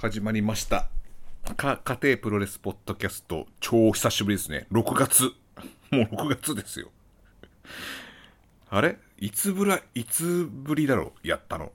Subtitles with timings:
[0.00, 0.88] 始まりました。
[1.58, 4.66] か、家庭プロレスポッドキャスト、超久しぶりですね。
[4.72, 5.24] 6月。
[5.92, 6.90] もう6月ですよ。
[8.70, 8.96] あれ？
[9.18, 11.12] いつぶら、いつぶりだろ？
[11.22, 11.70] うやったの。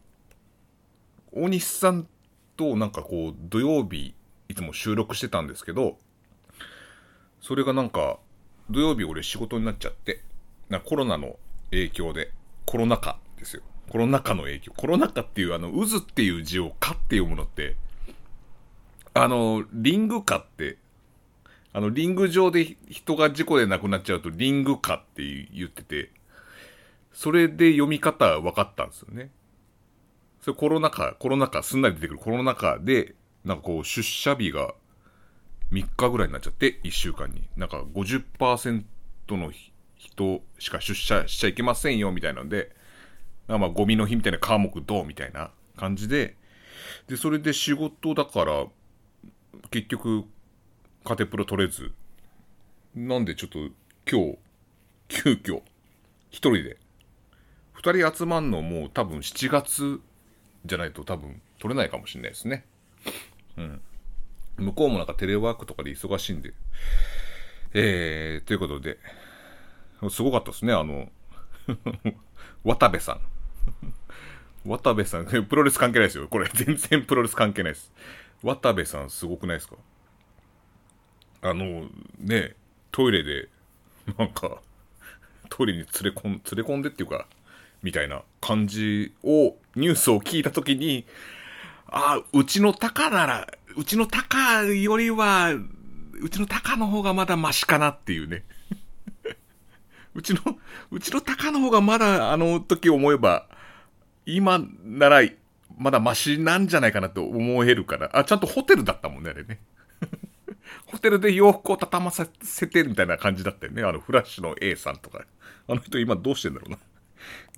[1.33, 2.07] 大西さん
[2.57, 4.15] となんかこう、土曜日、
[4.49, 5.99] いつも収録してたんですけど、
[7.41, 8.17] それがなんか、
[8.71, 10.23] 土曜日俺仕事になっちゃって、
[10.69, 11.37] なコロナの
[11.69, 12.31] 影響で、
[12.65, 13.61] コロナ禍ですよ。
[13.87, 14.73] コロナ禍の影響。
[14.75, 17.75] コロナ禍っていうあの、渦っていう字をかって読むのって、
[19.17, 20.77] あの、リング禍って、
[21.71, 25.23] あの、リング上で人が事故で亡くなっちゃうと、リング禍って
[25.53, 26.11] 言ってて、
[27.13, 29.31] それで読み方分かったんですよね。
[30.41, 33.15] それコロナ禍、コロナ禍、すんなり出てくるコロナ禍で、
[33.45, 34.73] なんかこう、出社日が
[35.71, 37.47] 3日ぐらいになっちゃって、1週間に。
[37.55, 38.83] なんか50%
[39.29, 39.51] の
[39.95, 42.75] 人しか出社しちゃいけませんよ、みたいなので、
[43.47, 45.05] まあ、ゴミの日みたいな科目どう？
[45.05, 46.35] みたいな感じで、
[47.07, 48.65] で、それで仕事だから、
[49.71, 50.23] 結局、
[51.03, 51.91] カテプロ取れず、
[52.95, 53.59] なんでちょっと
[54.09, 54.37] 今日、
[55.07, 55.61] 急遽、
[56.29, 56.77] 一人で、
[57.73, 59.99] 二人集まんのもう多分7月
[60.65, 62.65] じゃないと多分取れないかもしれないですね。
[63.57, 63.81] うん。
[64.57, 66.53] 向こうもなんかテレワークとかで忙しいんで。
[67.73, 68.97] えー、ということで、
[70.09, 71.09] すごかったですね、あの、
[72.63, 73.21] 渡部さん。
[74.69, 76.27] 渡部さん、プロレス関係ないですよ。
[76.27, 77.91] これ全然プロレス関係ないです。
[78.45, 79.75] 渡部さんすごくないですか？
[81.41, 81.87] あの、
[82.19, 82.55] ね、
[82.91, 83.49] トイレで、
[84.17, 84.61] なんか、
[85.49, 87.27] トイレに連れ込ん、連れ込んでっていうか、
[87.83, 91.05] みたいな感じを、ニュースを聞いたときに、
[91.87, 98.43] あ、うちのタカなら、うちのタカよりは、うちのタカの方がまだマシかなっていうね。
[100.15, 100.41] うちの、
[100.91, 103.47] うちのタカの方がまだあの時思えば、
[104.25, 105.21] 今なら
[105.77, 108.09] まだマシなんじゃないかなと思えるから。
[108.13, 109.59] あ、ちゃんとホテルだったもんね、あれね。
[110.87, 112.25] ホテルで洋服を畳ませ
[112.67, 113.83] てみたいな感じだったよね。
[113.83, 115.25] あのフラッシュの A さんとか。
[115.67, 116.77] あの人今どうしてんだろうな。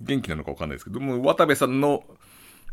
[0.00, 2.04] 元気なのかわかんないですけども、渡部さんの、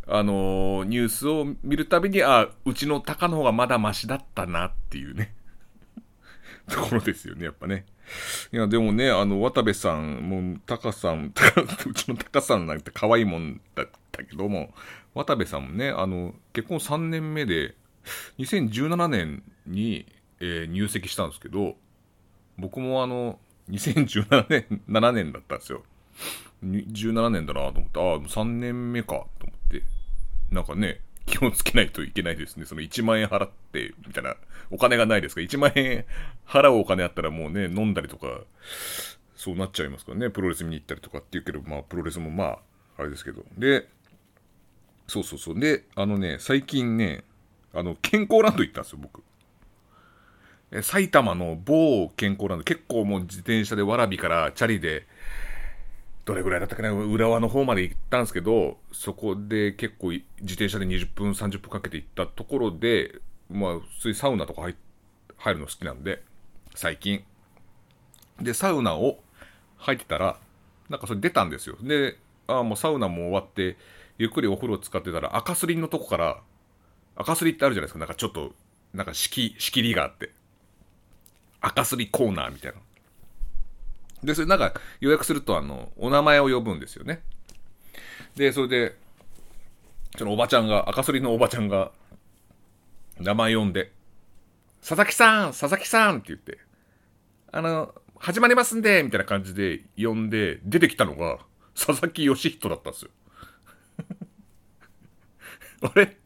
[0.07, 5.33] あのーニュースを見るたびに、あ、うちのタカの方がまだマシだったなっていうね。
[6.69, 7.85] ところですよね、やっぱね。
[8.51, 11.33] いや、でもね、あの、渡部さん、もう、タカさん、
[11.87, 14.73] うちのタカさんなんて可愛いもんだったけども、
[15.13, 17.75] 渡部さんもね、あの、結婚3年目で、
[18.39, 20.05] 2017年に、
[20.39, 21.75] えー入籍したんですけど、
[22.57, 23.39] 僕もあの、
[23.69, 25.83] 2017年、7年だったんですよ。
[26.63, 29.83] 17年だなと思って、ああ、3年目かと思って、
[30.51, 32.65] なんかね、気をつけないといけないですね。
[32.65, 34.35] その1万円払って、みたいな、
[34.71, 35.41] お金がないですか？
[35.41, 36.05] ら、1万円
[36.47, 38.41] 払うお金あったらもうね、飲んだりとか、
[39.35, 42.59] そうなっちゃいますからね、プロレス見に行ったりとかっていうけど、まあ、プロレスもまあ、
[42.97, 43.43] あれですけど。
[43.57, 43.87] で、
[45.07, 45.59] そうそうそう。
[45.59, 47.23] で、あのね、最近ね、
[47.73, 49.21] あの、健康ランド行ったんですよ、僕。
[50.71, 55.05] え埼玉の某健康ランド、結構もう自転車で蕨からチャリで、
[56.25, 56.91] どれぐらいだったかな？
[56.91, 63.19] 浦和の方まで行ったんですけど、そこで結構自転車で20分、30分かけて行ったところで、
[63.49, 64.75] まあ、普通にサウナとか入
[65.37, 66.23] 入るの好きなんで、
[66.73, 67.23] 最近。
[68.41, 69.19] で、サウナを
[69.77, 70.39] 入ってたら、
[70.89, 71.77] なんかそれ出たんですよ。
[71.81, 73.77] で、ああ、もうサウナも終わって、
[74.17, 76.41] ゆっくりお風呂使ってたら、赤すりのとこから、
[77.15, 77.99] 赤すりってあるじゃないですか。
[77.99, 78.53] なんかちょっと、
[78.93, 80.31] なんか仕切仕切りがあって。
[81.61, 82.79] 赤すりコーナーみたいな。
[84.25, 87.21] で、それなんか予約すると、あの、お名前を呼ぶんですよね。
[88.35, 88.97] で、それで、
[90.17, 91.91] そのおばちゃんが、赤すりのおばちゃんが、
[93.19, 93.91] 名前呼んで、
[94.81, 96.59] 佐々木さん佐々木さんって言って、
[97.51, 101.39] あの、始まりますんでみたいな感じで呼んで、出てきたのが、
[101.75, 103.11] 佐々木義人だったんですよ。
[105.81, 106.17] あれ？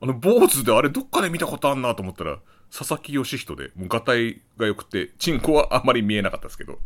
[0.00, 2.38] あの、坊主であれどっかで見たことあんなと思ったら、
[2.76, 6.78] 佐々木義人で、もう、ガタイが良くて、チンコはあんまり見えなかったですけど。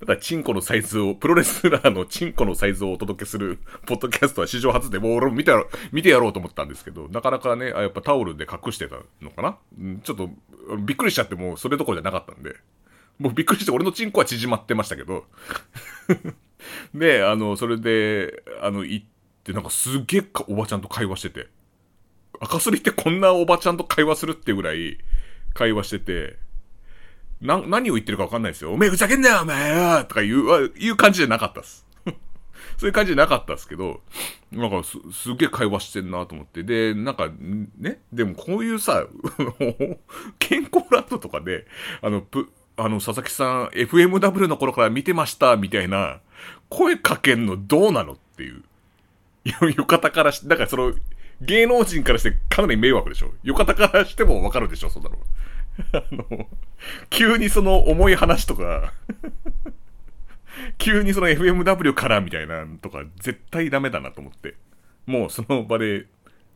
[0.00, 9.58] ただ、チンコのサイズを、プロレスラーのチンコのサイズをお届けする、 ポッドキャストは史上初で、もう俺も見てやろう、見てやろうと思ったんですけど、なかなかね、あやっぱタオルで隠してたのかな？
[10.02, 10.30] ちょっと、
[10.78, 12.56] びっくりしちゃってもうそれどころじゃなかったんで、
[13.18, 15.26] もうびっくりして、俺のチンコは縮まってましたけど、
[16.94, 19.06] で、あの、それで、あの、行っ
[19.44, 21.48] て、なんかすげえかおばちゃんと会話してて、
[22.40, 24.98] 赤すりってこんなおばちゃんと会話するってぐらい
[25.52, 26.43] 会話してて、
[27.40, 28.72] な、何を言ってるか分かんないですよ。
[28.72, 31.86] おめえふざけんなよ、お前よとかいう、あいう感じじゃなかったです。
[32.78, 34.00] そういう感じじゃなかったですけど、
[34.52, 36.62] なんかす、すげえ会話してんなと思って。
[36.62, 37.30] で、なんか、
[37.78, 39.06] ね、でもこういうさ、
[40.38, 41.66] 健康ランドとかで、
[42.02, 46.20] あの、ぷ、あの、佐々木さん、FMW の頃から見てました、みたいな、
[46.68, 48.62] 声かけんのどうなのっていう。
[49.44, 50.94] いう方からし、だからその、
[51.40, 53.32] 芸能人からしてかなり迷惑でしょ。
[53.42, 55.18] よかたからしてもわかるでしょ、そんなの。
[55.92, 56.48] あの、
[57.10, 58.92] 急にその重い話とか
[60.78, 64.54] 急にその FMW からみたいなとか絶対ダメだなと思って。
[65.06, 66.06] もうその場で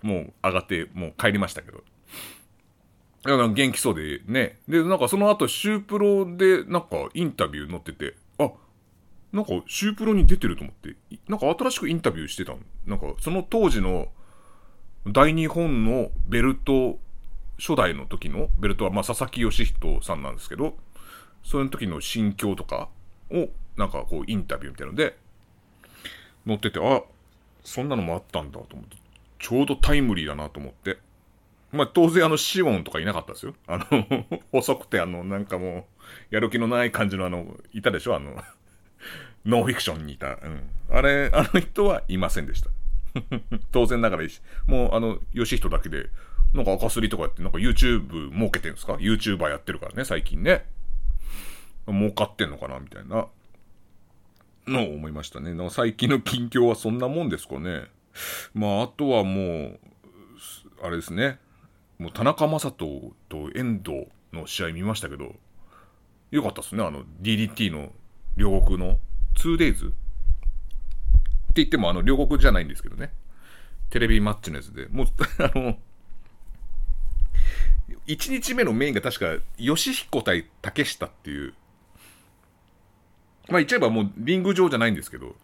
[0.03, 1.85] もう上がってもう帰りましたけど。
[3.26, 4.59] いや、元気そうでね。
[4.69, 8.50] で、なんかその後、シュープロでなんかインタビュー載ってて、あ、
[9.32, 10.97] なんかシュープロに出てると思って、
[11.29, 12.55] なんか新しくインタビューしてた
[12.87, 14.09] なんかその当時の
[15.06, 16.99] 大日本のベルト、
[17.59, 20.77] 初代の時のベルトは、まあ佐々木義人さんなんですけど、
[21.43, 22.89] その時の心境とか
[23.31, 25.17] を、なんかこうインタビューみたいなので、
[26.47, 27.03] 載ってて、あ、
[27.63, 28.97] そんなのもあったんだと思って、
[29.39, 30.99] ちょうどタイムリーだなと思って。
[31.71, 33.55] まあ、当然あの、シオンとかいなかったですよ。
[33.67, 33.85] あの
[34.53, 35.87] 細くてあの、なんかも
[36.31, 38.17] う、やる気のない感じのあの、いたでしょ？
[38.17, 38.43] あの
[39.45, 40.29] ノンフィクションにいた。
[40.29, 40.71] うん。
[40.91, 42.71] あれ、あの人はいませんでした。
[43.71, 44.41] 当然ながらいいし。
[44.67, 46.09] もう、あの、ヨシヒトだけで、
[46.55, 50.65] なんか赤すりとかやって、なんか YouTube 儲けてんですか ?YouTuber やってるからね、最近ね。
[51.87, 53.27] 儲かってんのかなみたいな、
[54.67, 55.55] の思いましたね。
[55.71, 57.87] 最近の近況はそんなもんですかね。
[58.55, 59.81] まあ、あとはもう、
[60.83, 61.39] あれですね。
[61.99, 65.35] もう田中将人と遠藤の試合見ましたけど、
[66.31, 66.85] よかったっすね。
[66.85, 67.93] あの、DDT の
[68.37, 68.99] 両国の
[69.37, 69.89] 2days?
[69.89, 69.93] っ
[71.50, 73.12] て言っても、あの、両国じゃないんですけどね。
[73.91, 74.87] テレビマッチのやつで。
[74.89, 75.06] もう、
[75.43, 75.79] あの、
[78.06, 81.55] 1日目のメインが確か、吉彦対竹下っていう、
[83.49, 85.35] まあ言っちゃえばもうリング上じゃないんですけど、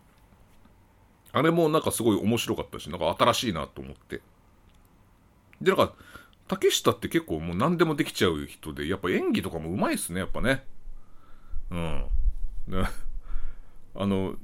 [1.32, 4.20] あれもなんかすごい面白かったし、なんか新しいなと思って。
[5.61, 5.94] で、なんか、
[6.46, 10.64] 竹下って結構もう何でもできちゃう人で、やっぱ演技とかもうまいっすね、やっぱね。
[11.70, 12.05] うん。
[13.96, 14.37] あの、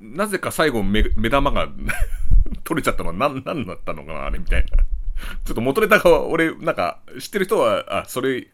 [0.00, 1.68] なぜか最後目目玉が
[2.64, 4.84] 取れちゃったのは何、何だったのかな、あれみたいな。
[5.44, 8.48] ちょっと元ネタが俺、なんか、知ってる人は、あ、それ、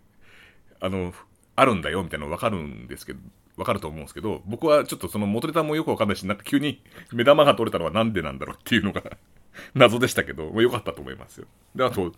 [0.80, 1.14] あの、
[1.56, 3.20] あるんだよ、みたいなのわかるんですけど、
[3.56, 6.82] わかると思うんですけど、僕はちょっとその元ネタもよくわかんないし、なんか急に
[7.12, 9.02] 目玉が取れたのはなんでなんだろうっていうのが
[9.74, 11.46] 謎でしたけど、まあ、よかったと思いますよ。
[11.74, 12.12] で、あと、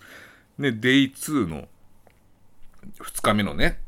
[0.58, 1.68] ね、デイ2の
[2.98, 3.80] 2日目のね、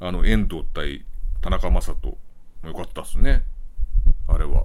[0.00, 1.04] あの、遠藤対
[1.40, 2.18] 田中将人、
[2.64, 3.44] よかったっすね。
[4.26, 4.64] あれは。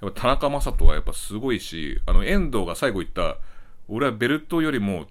[0.00, 3.38] やっぱ田中将人はやっぱすごいし、あの、遠藤が最後言った、
[3.88, 5.06] 俺はベルトよりも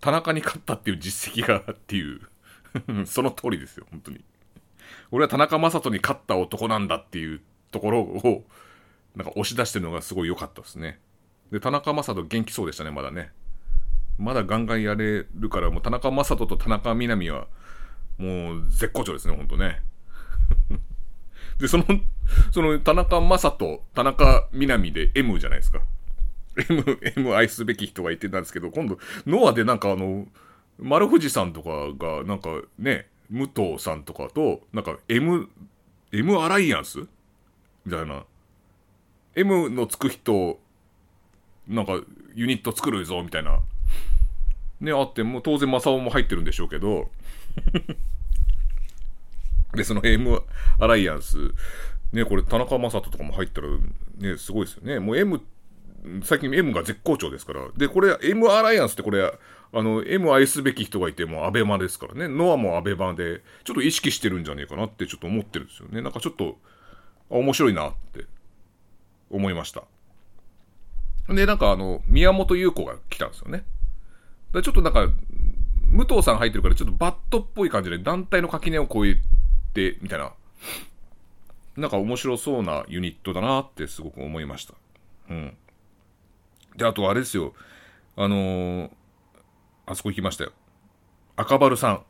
[0.00, 2.20] 田中に勝ったっていう実績がっていう
[3.06, 4.24] その通りですよ、本当に。
[5.10, 7.40] 俺は田中将人に勝った男なんだっていう
[7.70, 8.44] ところを、
[9.14, 11.00] なんか押し出してるのがすごい良かったですね。
[11.50, 13.30] で、田中将人元気そうでしたね、まだね。
[14.18, 17.46] まだガンガンやれるから、もう田中将人と田中みな実は、
[18.18, 19.82] もう絶好調ですね、ほんとね。
[21.58, 21.84] で、その、
[22.50, 25.80] その田中将人、田中みな実で M じゃないですか。
[26.68, 30.26] M、M 愛すべき人が言ってたんですけど、今度、ノアでなんかあの、
[30.78, 35.48] 丸藤さんとかが、なんかね、武藤さんとかと、なんか M、
[36.12, 37.00] M アライアンス
[37.84, 38.24] みたいな。
[39.34, 40.58] M のつく人、
[41.68, 42.00] なんか
[42.34, 43.60] ユニット作るぞ、みたいな。
[44.80, 47.10] ね、あって、もう当然マサオも入ってるんでしょうけど。
[49.74, 50.42] で、その M
[50.78, 51.36] アライアンス、
[52.12, 53.68] ね、これ田中将人とかも入ったら、
[54.18, 55.00] ね、すごいですよね。
[55.00, 55.40] もう M、
[56.22, 57.68] 最近 M が絶好調ですから。
[57.76, 59.32] で、これ M アライアンスってこれ、
[59.72, 62.28] あの、M 愛すべき人がいてもうアベマですからね。
[62.28, 66.00] ノアもアベマで、ちょっと意識してるんじゃねえかなってちょっと思ってるんですよね。
[66.02, 66.58] なんかちょっと、
[67.28, 68.24] 面白いなって
[69.30, 69.84] 思いました。
[71.28, 73.64] で、なんかあの、宮本優子が来たんですよね。
[74.52, 75.08] でちょっとなんか、
[75.86, 79.16] 武藤さん入ってるからちょっとバットっぽい感じで団体の垣根を越え
[79.74, 80.32] て、みたいな。
[81.76, 84.74] なんか面白そうなユニットだなってすごく思いました。
[85.28, 85.56] うん。
[86.76, 87.54] で、あとあれですよ。
[88.16, 88.90] あのー、
[89.86, 90.52] あそこ行きましたよ。
[91.36, 92.02] 赤丸さん。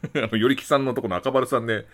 [0.14, 1.86] あの、よりきさんのとこの赤丸さんで、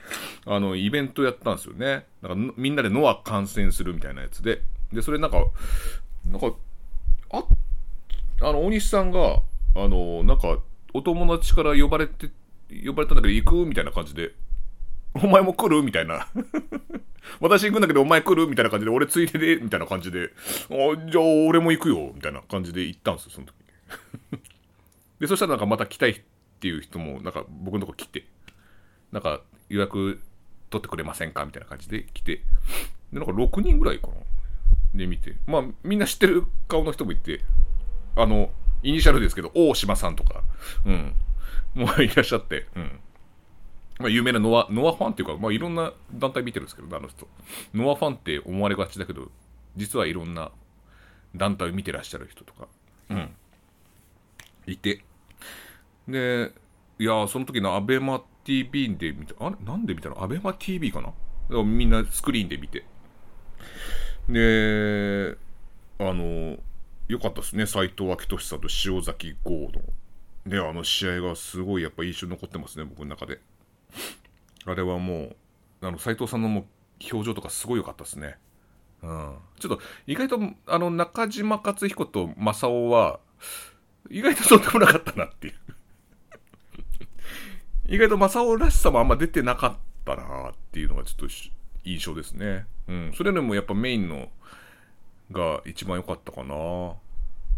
[0.45, 2.07] あの、イベントやったんですよね。
[2.23, 4.63] なんか、みんなでノア観戦するみたいなやつで。
[4.93, 5.39] で、それなんか、
[6.31, 6.55] なんか、
[7.31, 7.45] あ、
[8.41, 9.41] あの、大西さんが、
[9.75, 10.59] あの、なんか、
[10.93, 12.31] お友達から呼ばれて、
[12.85, 14.33] 呼ばれたんだけど行くみたいな感じで、
[15.15, 15.83] お前も来る？
[15.83, 16.27] みたいな。
[17.41, 18.47] 私行くんだけどお前来る？
[18.47, 20.31] みたいな感じで、俺ついでで、みたいな感じで、
[20.71, 22.13] あ、じゃあ俺も行くよ。
[22.15, 23.55] みたいな感じで行ったんですよ、その時。
[25.21, 26.21] で、そしたらなんかまた来たいっ
[26.61, 28.25] ていう人も、なんか僕のとこ来て、
[29.13, 30.21] なんか予約
[30.71, 31.45] 取ってくれませんか？
[31.45, 32.37] みたいな感じで来て、
[33.13, 34.15] で、なんか6人ぐらいかな。
[34.95, 37.41] で見て、まあみんな知ってる顔の人もいて、
[38.17, 38.53] あの、
[38.83, 40.45] イニシャルですけど、大島さんとか、
[40.85, 41.15] うん、
[41.75, 43.01] もういらっしゃって、うん。
[43.99, 47.29] まあ、有名なノア、ノアファンっていうか、まあ、いろんな団体見てるんですけど、あの人。
[47.75, 49.31] ノアファンって思われがちだけど、
[49.77, 50.51] 実はいろんな
[51.35, 52.69] 団体を見てらっしゃる人とか、
[53.11, 53.31] うん、
[54.67, 55.05] いて、
[56.09, 56.53] で、
[56.99, 59.57] いやその時のアベマ TV で見た、あれ？
[59.65, 60.23] なんで見たの？
[60.23, 61.63] アベマ TV かな？
[61.63, 62.85] みんなスクリーンで見て。
[64.29, 65.37] で、
[65.99, 66.57] あの、
[67.09, 67.67] 良かったですね。
[67.67, 69.83] 斎藤明俊さんと塩崎豪の。
[70.47, 73.41] で、あの試合がすごいやっぱ印象に残ってますね、僕の中で。
[74.67, 75.37] あれはもう、
[75.83, 76.67] あの、斎藤さんのも
[77.13, 78.37] 表情とかすごい良かったですね。
[79.03, 79.35] うん。
[79.59, 83.21] ちょっと、意外と、あの、中島克彦と正雄は、
[84.11, 85.55] 意外ととんでもなかったなっていう
[87.89, 91.27] 意外と正雄らしさもあんま出てなかったなっていうのがちょっと
[91.85, 92.67] 印象ですね。
[92.89, 93.13] うん。
[93.15, 94.31] それでもやっぱメインの
[95.31, 96.95] が一番良かったかな。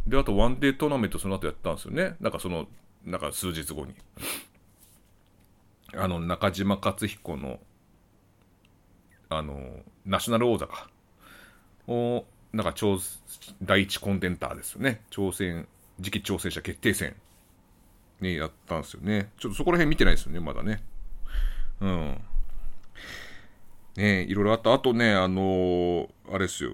[0.06, 2.16] で、あとワンデートーナメントその後やったんですよね。
[2.20, 2.68] なんかその、
[3.04, 3.94] なんか数日後に。
[5.94, 7.60] あの、中島克彦の、
[9.28, 10.88] あの、ナショナル王座か。
[11.86, 12.74] を、なんか、
[13.62, 15.02] 第一コンテンターですよね。
[15.10, 15.68] 挑戦、
[16.02, 17.14] 次期挑戦者決定戦
[18.20, 19.30] ね、やったんですよね。
[19.38, 20.82] ちょっとそこら辺見てないですよね、まだね。
[21.80, 22.20] うん。
[23.96, 24.72] ねいろいろあった。
[24.72, 26.72] あとね、あのー、あれですよ。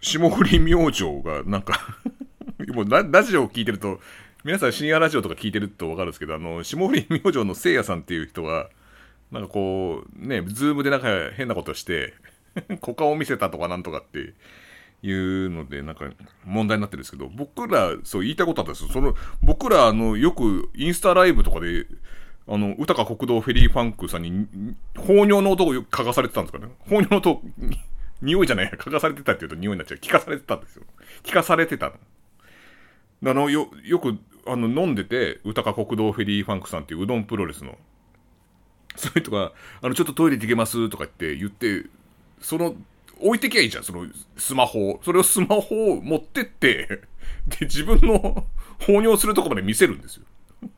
[0.00, 1.96] 霜降り明星が、なんか
[2.74, 4.00] もうラジオを聞いてると、
[4.48, 8.70] 皆さん深夜ラジオとか聞いてるとわかるんですけど、あの、霜降り明星のせいやさんっていう人が、
[9.30, 12.14] なんかこう、ね、ズームでなんか変なことして、
[12.80, 14.32] 股間を見せたとかなんとかって
[15.02, 16.10] いうので、なんか
[16.46, 18.88] 問題になってるんですけど、僕ら、そう言いたいことあったんですよ。
[18.90, 21.84] その、僕ら、あの、よくインスタライブとかで、
[22.48, 24.46] あの、歌か国道フェリーファンクさんに、
[24.96, 26.72] 放尿の音を嗅がされてたんですかね。
[26.88, 27.42] 放尿の音、
[28.22, 29.98] 匂いじゃない、嗅がされてたって言うと匂いになっちゃう。
[29.98, 30.84] 聞かされてたんですよ。
[31.22, 31.92] 聞かされてたの。
[33.26, 34.16] あの、よ、よく、
[34.50, 37.76] あの、飲んでて、歌か国道フェリーファンクさんっていううどんプロレスの、
[38.96, 39.52] そういう人が、
[39.82, 41.84] あの、ちょっとトイレ行けますとかって言って、
[42.40, 42.76] その
[43.20, 45.00] 置いてきゃいいじゃん、そのスマホを。
[45.04, 47.02] それをスマホを持ってって、
[47.46, 48.46] で、自分の
[48.80, 50.24] 放尿するとこまで見せるんですよ。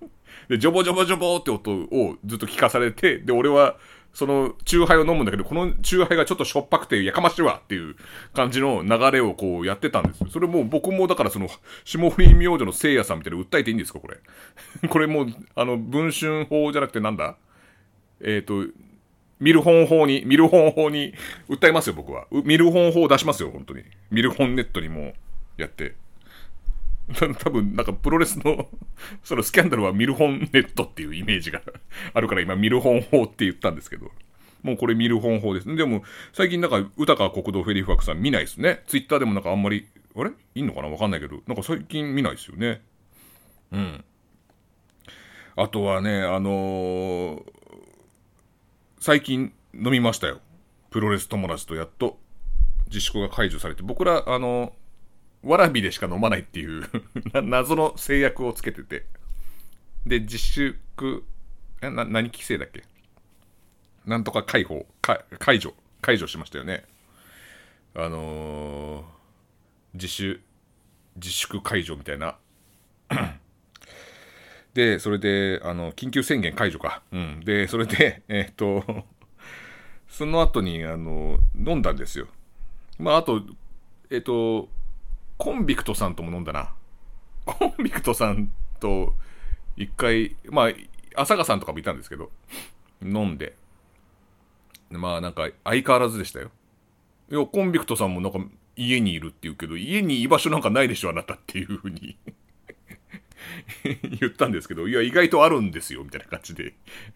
[0.49, 3.77] で、ジョボジョボジョボって音をずっと聞かされて、で、俺は、
[4.13, 7.97] その、チューハイを飲むんだけど、このチューハイがちょっとしょっぱくてやかましいわっていう
[8.35, 10.29] 感じの流れをこうやってたんですよ。
[10.31, 11.49] それもう僕もだからその、
[11.85, 14.19] 霜降り明星の聖夜さんみたいに訴えていいんですかこれ。
[14.89, 17.37] これもう、あの、文春法じゃなくてなんだ？
[18.21, 18.73] えっ、ー、と、
[19.39, 21.15] 見る本法に、見る本法に
[21.49, 22.27] 訴えますよ、僕は。
[22.31, 23.85] 見る本法出しますよ、本当に。
[24.11, 25.15] 見る本ネットにも
[25.57, 25.95] やって。
[27.39, 28.69] 多分、なんかプロレスの
[29.23, 31.63] そのスキャンダルは見る本ネットっていうイメージが
[32.15, 34.11] あるから今、見る本法って言ったんですけど。
[34.63, 35.75] もうこれ見る本法です。
[35.75, 38.83] でも、最近なんか、歌川国道フェリーファクさん見ないですね。
[38.87, 40.33] ツイッターでもなんかあんまり、あれ？
[40.55, 40.89] いんのかな？
[40.89, 42.83] わかんないけど、なんか最近見ないですよね。
[43.73, 44.05] うん。
[45.57, 47.43] あとはね、あのー、
[48.99, 50.41] 最近飲みましたよ。
[50.91, 52.19] プロレス友達とやっと
[52.89, 54.75] 自粛が解除されて、僕ら、あの、
[55.43, 56.87] わらびでしか飲まないっていう
[57.43, 59.07] 謎の制約をつけてて。
[60.07, 60.79] で、自粛、
[61.83, 62.85] え、な、何規制だっけ？
[64.07, 64.87] なんとか解放、
[65.39, 66.85] 解除、解除しましたよね。
[67.95, 69.05] あのー、
[69.95, 70.41] 自主、
[71.17, 72.39] 自粛解除みたいな
[74.75, 77.03] で、それで、あの、緊急宣言解除か。
[77.13, 77.41] うん。
[77.41, 79.05] で、それで、 えっ、と、
[80.09, 82.29] その後に、あの、飲んだんですよ。
[82.99, 83.43] まあ、あと、
[84.11, 84.69] えっ、と、
[85.41, 86.75] コンビクトさんとも飲んだな。
[87.47, 89.15] コンビクトさんと、
[89.75, 90.71] 一回、まあ、
[91.17, 92.31] 朝香さんとかもいたんですけど、
[93.03, 93.57] 飲んで。
[94.91, 96.51] まあ、なんか、相変わらずでしたよ。
[97.31, 98.39] いや、コンビクトさんもなんか、
[98.77, 102.19] 家にいるって言うけど、家に居場所なんかないでしょ、あなたっていうふうに
[104.21, 106.75] 言ったんですけど、いや、意外とあるんですよ、みたいな感じで、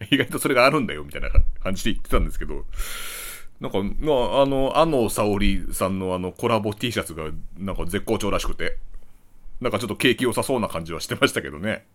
[0.09, 1.29] 意外とそれがあるんだよ、みたいな
[1.61, 2.65] 感じで言ってたんですけど、
[3.59, 7.25] なんか、まあ、あの、安野沙織さんのあの、コラボ T シャツが、
[7.57, 8.77] なんか絶好調らしくて、
[9.61, 11.85] なんかちょっと景気良さそうな感じはしてましたけどね。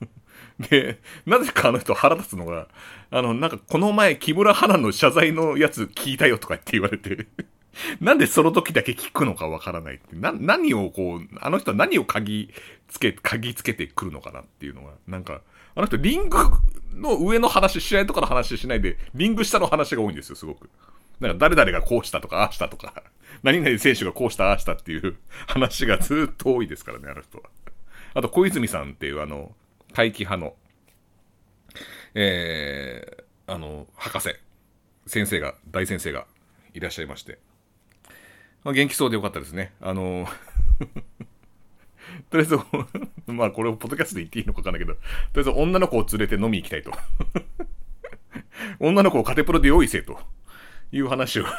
[0.70, 2.68] で、なぜかあの人腹立つのが、
[3.10, 7.26] あの、なんかこの前木村花の謝罪のやつ聞いたよとかって言われて
[8.00, 10.16] なんでその時だけ聞くのかわからないって。
[10.16, 12.52] な、何をこう、あの人は何を鍵
[12.88, 15.42] つけ、鍵つけてくるのかなっていうのが、なんか、
[15.74, 16.38] あの人リング
[16.94, 20.70] の上の話、試合とかの話しないで、リング下の話が多いんですよ、すごく。
[21.20, 23.02] なんか誰々がこうしたとか、ああしたとか、
[23.42, 25.16] 何々選手がこうした、ああしたっていう
[25.46, 27.44] 話がずっと多いですからね、あの人は。
[28.14, 29.54] あと、小泉さんっていうあの、
[29.92, 30.56] 大気派の、
[32.14, 34.34] えー、あの、博士、
[35.06, 36.26] 先生が、大先生が
[36.72, 37.38] いらっしゃいまして、
[38.64, 39.72] まあ、元気そうでよかったですね。
[39.80, 40.26] あの
[42.30, 42.58] とりあえず
[43.32, 45.06] まあこれをポッドキャストで言っていいのかわかんないけど、とり
[45.36, 46.92] あえず女の子を連れて飲み行きたいと
[48.80, 50.18] 女の子をカテプロで用意せと
[50.94, 51.46] いう話を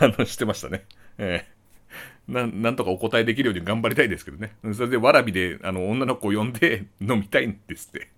[0.00, 0.84] あの、してましたね。
[1.18, 1.60] ええ
[2.28, 4.54] ななんとかお答えできるように頑張りたいですけどね。
[4.74, 8.08] それで、わらびで、あの、女の子を呼んで飲みたいんですって。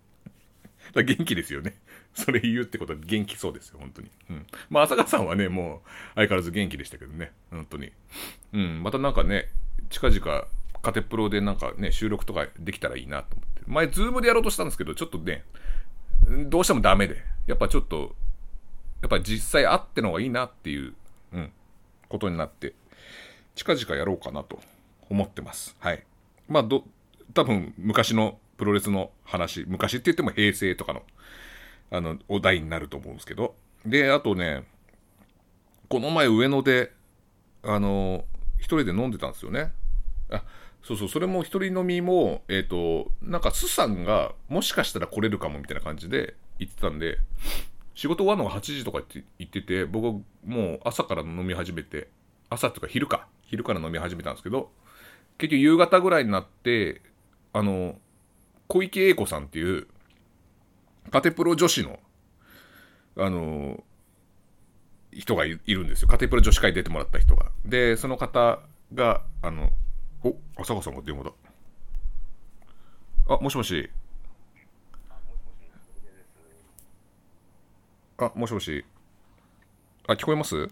[0.92, 1.74] だ元気ですよね。
[2.12, 4.10] それ言うってことは元気そうですよ、本当に。
[4.30, 4.46] うん。
[4.68, 7.32] まあ、浅香さんはね、もう、相変わらず元気でしたけどね。
[7.50, 7.92] 本当に。
[8.52, 8.82] うん。
[8.82, 9.48] またなんかね、
[9.88, 10.44] 近々、
[10.82, 13.62] カテプロでなんかね、収録とかできたらいいなと思って。
[13.66, 15.44] 前、ズームでやろうとしたんですけど、ちょっとね、
[16.48, 17.22] どうしてもダメで。
[17.46, 18.14] やっぱちょっと、
[19.02, 20.94] やっぱり実際会っての方がいいなっていう、
[21.32, 21.52] うん、
[22.08, 22.74] ことになって、
[23.54, 24.60] 近々やろうかなと
[25.10, 25.76] 思ってます。
[25.80, 26.04] はい。
[26.48, 26.84] まあ、ど、
[27.34, 31.02] 多分昔のプロレスの話、昔って言っても平成とかの、
[31.90, 33.54] あの、お題になると思うんですけど。
[33.84, 34.64] で、あとね、
[35.88, 36.92] この前上野で、
[37.64, 38.24] あの、
[38.58, 39.72] 一人で飲んでたんですよね。
[40.30, 40.44] あ、
[40.82, 47.18] そうそう、それも一人飲みも、えっ、ー、と、なんかスさんがもしかしたら来れるかもみたいな感じで言ってたんで、
[47.94, 50.12] 仕事終わるのが8時とかって言ってて、僕は
[50.44, 52.08] もう朝から飲み始めて、
[52.48, 54.70] 朝っていうか昼か、昼から飲み始めたんですけど、
[55.38, 57.02] 結局夕方ぐらいになって、
[57.52, 57.96] あの、
[58.68, 59.86] 小池栄子さんっていう、
[61.10, 61.98] カテプロ女子の、
[63.18, 63.82] あの、
[65.12, 66.08] 人がいるんですよ。
[66.08, 67.52] カテプロ女子会出てもらった人が。
[67.64, 68.60] で、その方
[68.94, 69.70] が、あの、
[70.24, 71.32] お、浅川さんが電話だ。
[73.28, 73.90] あ、もしもし。
[78.18, 78.84] あ、もしもし。
[80.06, 80.68] あ、聞こえます？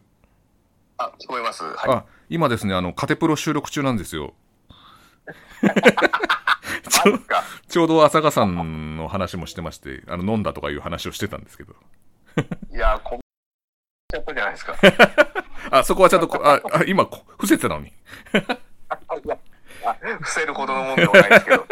[0.98, 1.64] あ、聞こえます。
[1.64, 4.34] はい、あ、今ですね、あの、カテプロ収録中なんですよ。
[6.88, 7.18] ちょ
[7.68, 11.74] ちょうど浅香さんの話もしてまして、あの飲んだとかいう話をしてたんですけど。
[12.72, 13.20] いやこ
[14.12, 14.76] ちゃったじゃないですか。
[15.70, 17.92] あ、そこはちゃんと、あ、あ今、伏せてたのに。
[20.18, 21.66] 伏せるほどのもんでもないですけど。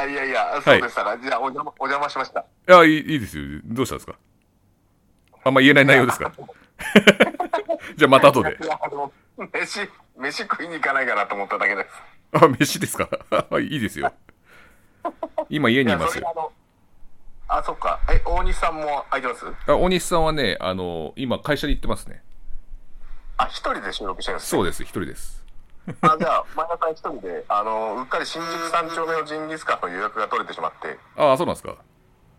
[0.00, 1.10] あ、いやいや、そうでしたか。
[1.10, 2.40] はい、じゃあお邪魔、お邪魔しました。
[2.40, 3.60] いや、いいいいですよ。
[3.64, 4.14] どうしたんですか？
[5.44, 6.32] あんま言えない内容ですか？
[7.96, 8.58] じゃあまた後で。
[9.52, 9.88] 飯、
[10.18, 11.88] 飯食いに行かないかなと思っただけです。
[12.44, 13.08] あ、飯ですか？
[13.58, 14.12] いいですよ。
[15.48, 16.52] 今家にいますよ。
[17.48, 18.00] あ、そっか。
[18.10, 19.46] え、大西さんも空いてます？
[19.66, 22.22] あ大西さんはね、あの、今会社に行ってますね。
[23.38, 25.39] あ、一人で収録してるんです、ね、そうです、一人です。
[26.02, 30.98] あ、じゃあ、前田さん一人で、あの、うっかり新宿三丁目のジンギスカンの予約が取れてしまって。
[31.16, 31.76] ああ、そうなんですか。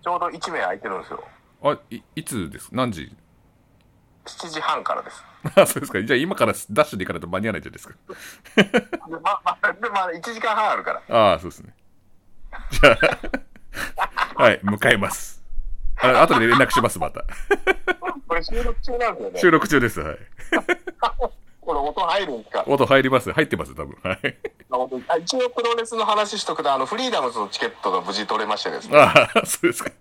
[0.01, 1.23] ちょうど1名空いてるんですよ。
[1.63, 2.69] あ、い、いつです？
[2.71, 3.15] 何時
[4.25, 5.23] ?7 時半からです。
[5.55, 6.01] あ、そうですか。
[6.03, 7.95] じゃあ今からダッシュで行かないと間に合わないじゃないですか。
[9.21, 11.31] ま、ま、でまあ、1時間半あるから。
[11.31, 11.75] ああ、そうですね。
[12.71, 12.97] じゃ
[14.37, 15.43] あ、 はい、迎えます。
[16.03, 17.23] あ後で連絡します、また。
[18.27, 19.39] これ収録中なんですよね。
[19.39, 20.17] 収録中です、はい。
[21.71, 23.31] これ音入るんですか音入ります。
[23.31, 23.97] 入ってます、多分。
[24.03, 25.21] はい。
[25.21, 28.97] 一応プロレスの話しとくと、あの、フリーダムズのチケットが無事取れましてですね。
[28.97, 29.91] ああ、そうですか。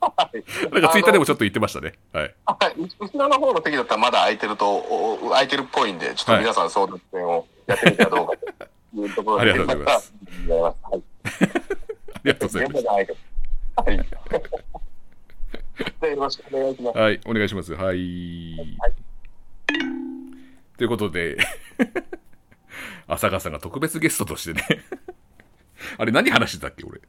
[0.00, 1.94] はい、なんかツイッターでもちょっと言ってましたね。
[2.12, 2.34] はい。
[2.46, 2.74] はい。
[2.78, 8.32] 後ろの方の席だったらまだ空いてると、空いてるっぽいんで、ちょっと皆さん争奪戦をやってみたらどうか
[8.94, 9.50] というところで。
[9.50, 10.14] ありがとうございます。
[10.48, 11.02] はい。
[12.14, 12.86] ありがとうございます。
[12.86, 13.96] はい。
[16.12, 16.98] よろしくお願いします。
[16.98, 17.72] はい、お願いします。
[17.74, 17.84] はい。
[17.84, 19.00] はい
[20.80, 21.36] ということで
[23.06, 24.64] 浅川さんが特別ゲストとしてね
[25.98, 27.02] あれ何話してたっけ俺？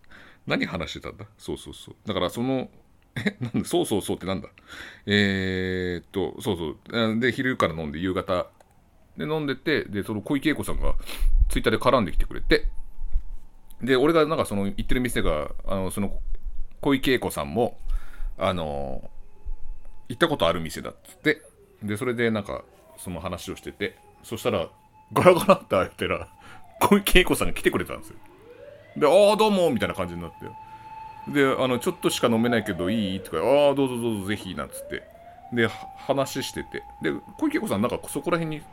[0.46, 1.26] 何話してたんだ？
[1.38, 1.96] そうそうそう。
[2.06, 2.70] だからその、
[3.16, 4.50] え、なんだ、そうそうそうってなんだ？
[5.06, 7.20] えー、っと、そうそう。
[7.22, 8.48] で、昼から飲んで夕方
[9.16, 10.96] で飲んでて、で、その小池栄子さんが
[11.48, 12.68] ツイッターで絡んできてくれて、
[13.82, 16.20] で、俺がなんかその行ってる店が、あの、その
[16.82, 17.78] 小池栄子さんも、
[18.38, 19.10] あの、
[20.10, 21.42] 行ったことある店だっつって、
[21.82, 22.66] で、それでなんか、
[23.04, 24.68] その話をしてて、そしたら、
[25.14, 26.28] ガラガラって開いたら、
[26.80, 28.16] 小池栄子さんが来てくれたんですよ。
[28.98, 30.46] で、ああ、どうもみたいな感じになって。
[31.32, 33.20] で、あの、ちょっとしか飲めないけどいい？
[33.20, 35.04] とか、ああ、どうぞどうぞぜひ、なんつって。
[35.54, 35.68] で、
[36.08, 36.84] 話してて。
[37.02, 38.64] で、小池栄子さん、なんかそこら辺に、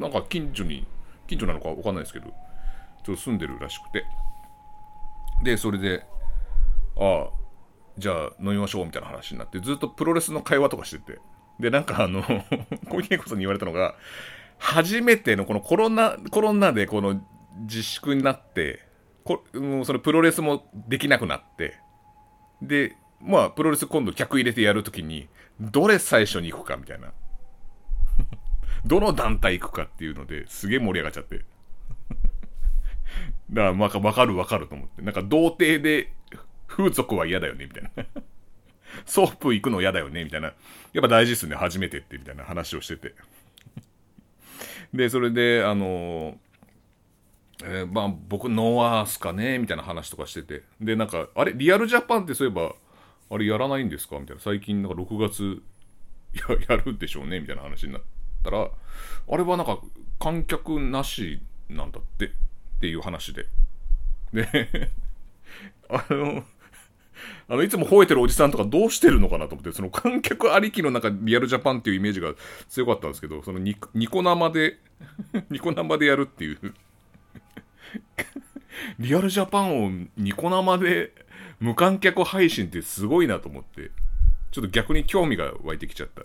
[0.00, 0.86] なんか近所に、
[1.26, 4.04] 近所なのかわかんないですけど、ちょっと住んでるらしくて。
[5.42, 6.04] で、それで、
[6.96, 7.30] ああ、
[7.96, 11.20] じゃあ飲みましょうみたいな話になって、ずっとプロレスの会話とかしてて。
[11.60, 12.22] で、なんかあの
[12.88, 13.94] 小池栄子さんに言われたのが、
[14.58, 17.22] 初めてのこのコロナ、コロナでこの
[17.60, 18.86] 自粛になって、
[19.24, 21.78] こもうそのプロレスもできなくなって、
[22.62, 25.28] で、まあ、プロレス今度客入れてやるときに、
[25.60, 27.12] どれ最初に行くかみたいな。
[28.86, 31.38] どの団体行くかっていうのですげえ盛り上がっちゃって。
[33.50, 35.02] だから、わかるわかると思って。
[35.02, 36.12] なんか、童貞で
[36.66, 38.04] 風俗は嫌だよね、みたいな。
[39.06, 40.48] ソープ行くの嫌だよね、みたいな。
[40.92, 43.14] やっぱ大事っすね、初めてって、みたいな話をしてて。
[44.92, 46.38] で、それで、あの
[47.62, 50.62] えー、まあ、僕、ノアっすかねみたいな話とかしてて。
[50.80, 52.74] で、なんか、あれ、リアルジャパンってそういえば、
[53.30, 54.18] あれやらないんですか？
[54.18, 54.42] みたいな。
[54.42, 55.62] 最近、なんか6月
[56.34, 56.42] や
[56.76, 58.02] やるでしょうねみたいな話になっ
[58.42, 58.68] たら
[59.28, 59.78] あれはなんか
[60.18, 62.30] 観客なしなんだってっ
[62.80, 63.46] ていう話で
[64.32, 64.90] で
[65.88, 66.44] あの
[67.48, 72.34] あの、いつも吠えてるおじさんとかどうしてるのかなと思って、その観客ありきのなんかリアルジャパンっていうイメージが
[72.68, 74.78] 強かったんですけど、そのニニコ生で
[75.50, 76.58] ニコ生でやるっていう
[78.98, 81.12] リアルジャパンをニコ生で
[81.60, 83.90] 無観客配信ってすごいなと思って、
[84.50, 86.22] ちょっと逆に興味が湧いてきちゃった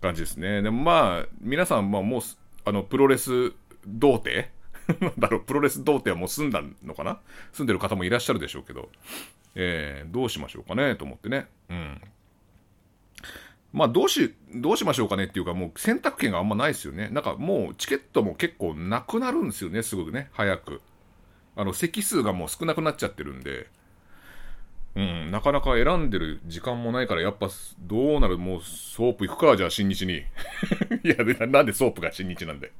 [0.00, 0.62] 感じですね。
[0.62, 2.20] でもまあ、皆さん、まあもう、
[2.64, 3.52] あの、プロレス
[3.86, 4.48] 童貞
[5.00, 7.20] なんだろう、プロレス童貞はもう済んだのかな？
[7.52, 8.88] 住んでる方もいらっしゃるでしょうけど、
[9.54, 10.96] えー、どうしましょうかね？
[10.96, 11.46] と思ってね。
[11.68, 12.00] うん。
[13.72, 15.24] まあ、どうし、どうしましょうかね？
[15.24, 17.08] っていうか、もう選択権があんまないですよね。
[17.10, 20.80] なんかもうチケットも結構なくなるんですよね、すぐね、早く。
[21.56, 23.68] あの、席数がもう少なくなっちゃってるんで、
[24.96, 27.48] うん、なかなか選んでる時間もないから、やっぱ、
[27.80, 28.38] どうなる？
[28.38, 30.24] もう、ソープ行くか、じゃあ、新日に。
[31.04, 32.72] いや、なんでソープが新日なんで。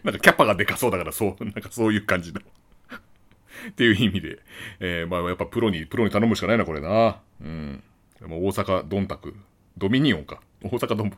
[0.04, 2.40] なんかキャパがでかそうだから、そう、 なんかそういう感じの
[3.70, 4.38] っていう意味で、
[4.80, 7.20] えー、まあやっぱプロに、プロに頼むしかないな、これな。
[7.40, 7.82] うん。
[8.20, 9.34] も大阪ドンタク、
[9.76, 10.40] ドミニオンか。
[10.62, 11.12] 大阪ドン、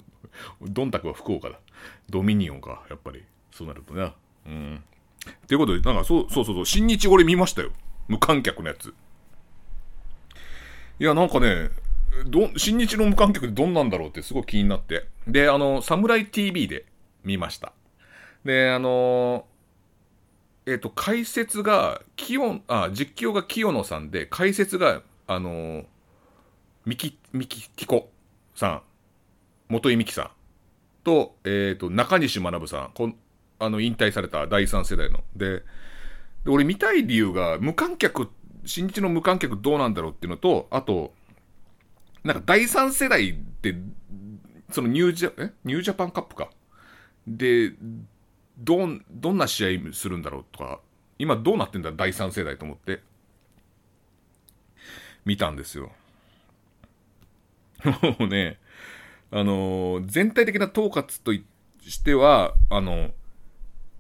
[0.62, 1.58] ドンタクは福岡だ。
[2.08, 3.22] ドミニオンか、やっぱり。
[3.50, 4.12] そうなるとね。
[4.46, 4.82] うん。
[5.46, 7.72] ということで、なんかそう、そうそうそう、新日俺見ましたよ。
[8.08, 8.94] 無観客のやつ。
[10.98, 11.70] いや、なんかね、
[12.26, 15.06] ど、新日の無観客ってどんなんだろうってすごい気になって。
[15.26, 16.84] で、あの、サムライ TV で
[17.24, 17.72] 見ました。
[18.44, 19.46] で、あの
[20.66, 25.84] えっ、ー、と、解説が、清、あ、実況が清野さんで、解説が、あのー、
[26.86, 28.10] ミキ、ミキティコ
[28.54, 28.82] さん、
[29.68, 30.30] 元井美樹さん
[31.02, 33.16] と、えっ、ー、と、中西学さん、こん
[33.58, 35.20] あの、引退された第三世代の。
[35.36, 35.62] で、
[36.44, 38.30] で俺見たい理由が、無観客、
[38.64, 41.12] 新日の無観客どうなんだろうっていうのと、あと、
[42.22, 43.74] なんか第三世代って、
[44.70, 45.52] そのニュージャ、え？
[45.64, 46.48] ニュージャパンカップか。
[47.26, 47.74] で、
[48.58, 50.80] どん、どんな試合するんだろうとか、
[51.18, 53.00] 今どうなってんだ第三世代と思って、
[55.24, 55.92] 見たんですよ。
[58.18, 58.58] もうね、
[59.30, 61.32] あのー、全体的な統括と
[61.88, 63.12] しては、あの、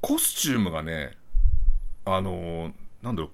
[0.00, 1.16] コスチュームがね、
[2.04, 3.30] あのー、なんだろう、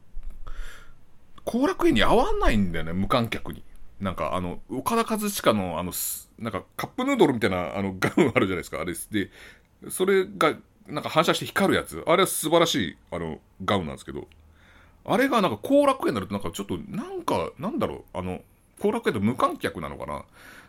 [1.45, 3.63] 後楽園に合わないんだよね、無観客に。
[4.01, 5.93] なんか、あの、岡田和親の、あの、
[6.39, 9.13] なんか、カップヌードルみたいな、あの、ガウンあるじゃないですか、あれです。
[9.13, 9.31] で、
[9.91, 12.03] それがなんか反射して光るやつ。
[12.07, 14.27] あれは素晴らしい、あの、ガウンなんですけど、
[15.05, 18.43] あれがなんか後楽園になるとなんかちょっと、なんか、なんだろう、あの、
[18.81, 20.25] 後楽園と無観客なのかな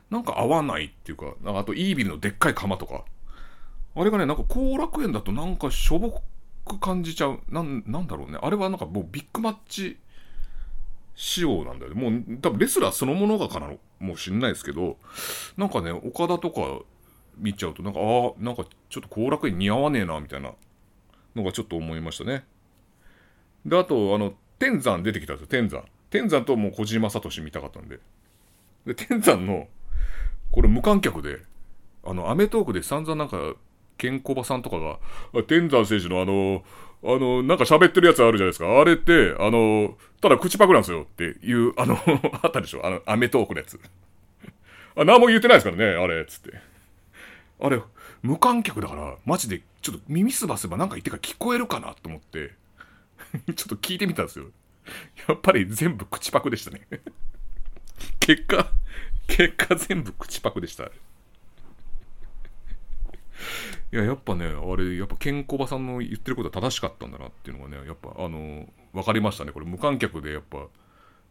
[0.10, 3.04] なんか合わないっていうか、なんかあとイービルのでっかい釜とか。
[3.96, 6.22] あれがね、なんか後楽園だとなんかしょぼ
[6.66, 7.40] く感じちゃう。
[7.50, 8.38] なん、なんだろうね。
[8.42, 9.98] あれはなんかもうビッグマッチ
[11.16, 12.02] 仕様なんだよね。
[12.02, 14.98] もう多分レスラーそのものがかなのもしんないですけど、
[15.58, 16.84] なんかね、岡田とか
[17.38, 20.52] 見ちゃうとなんかああなんかちょっと後楽園似合わねえなみたいな
[21.36, 22.46] のがちょっと思いましたね
[23.66, 28.00] であとあの天山出てきたんですよ天山天山ともう小島聡見たかったんで
[28.86, 29.68] で天山の
[30.52, 31.40] これ無観客で
[32.04, 33.56] あのアメトークで散々なんか
[33.98, 35.00] ケンコバさんとかが
[35.44, 36.64] 天山選手のあの
[37.04, 38.80] あの、なんか喋ってるやつあるじゃないですか。
[38.80, 41.98] あれって、あの、ただ口パクなんですよっていう、あの
[42.44, 42.86] あったでしょ。
[42.86, 43.80] あの、アメトークのやつ。
[44.96, 46.52] あ、何も言ってないですからね、あれ、つって。
[47.62, 47.82] あれ、
[48.22, 52.54] 無観客だから、マジで、ちょっと耳すばせばなんか言ってから聞こえるかなと思って、
[53.56, 54.46] ちょっと聞いてみたんですよ。
[55.28, 56.88] やっぱり全部口パクでしたね
[58.20, 58.72] 結果、
[59.28, 60.86] 結果全部口パクでした。
[60.86, 60.90] い
[63.92, 69.52] や、やっぱね、あれ、やっぱケンコバさんの言ってることは正しかったんだなっていうのがね、やっぱ、あの、分かりましたね。
[69.52, 70.68] これ、無観客でやっぱ、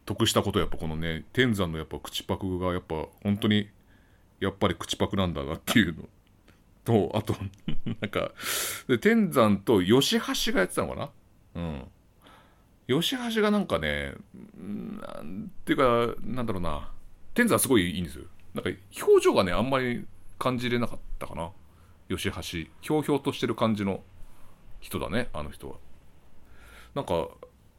[0.04, 3.68] 得したことやっぱこのね、天山のやっぱ口パクがやっぱ本当に
[4.40, 6.08] やっぱり口パクなんだなっていうの
[6.84, 7.34] と、あと、
[8.00, 8.32] なんか、
[8.88, 11.10] で、天山と吉橋がやってたのかな？
[11.54, 13.00] うん。
[13.00, 14.14] 吉橋がなんかね、
[14.56, 16.90] なんていうか、なんだろうな、
[17.34, 18.24] 天山すごいいいんですよ。
[18.54, 20.06] なんか、表情がね、あんまり
[20.38, 21.50] 感じれなかったかな。
[22.08, 22.40] 吉橋。
[22.40, 24.02] ひょうひょうとしてる感じの
[24.80, 25.76] 人だね、あの人は。
[26.94, 27.28] なんか、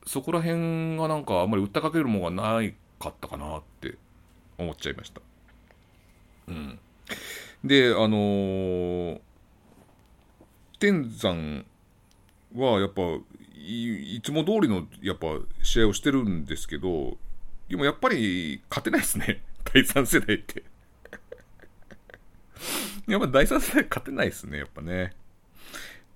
[0.06, 3.98] そこら辺がなんかあんまり訴えかけるものがないかったかなって
[4.58, 5.22] 思っちゃいました。
[6.48, 6.80] うん。
[7.64, 9.20] で、あのー、
[10.80, 11.66] 天山
[12.56, 13.02] はやっぱ
[13.56, 15.28] い、いつも通りのやっぱ
[15.62, 17.18] 試合をしてるんですけど、
[17.70, 19.44] でもやっぱり勝てないですね。
[19.74, 20.64] 第3世代って
[23.08, 25.14] やっぱ第3世代勝てないですね、やっぱね。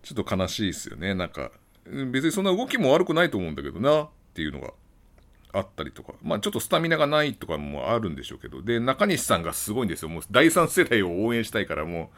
[0.01, 1.15] ちょっと悲しいですよね。
[1.15, 1.51] なんか、
[2.11, 4.73] 別にそんな動きも悪くないと思うんだけどな、っていうのが
[5.55, 10.09] あったりとか、まあちょっとスタミナがないとかもあるんでしょうけど、で、中西さんがすごいんですよ。
[10.09, 12.11] もう第3世代を応援したいからも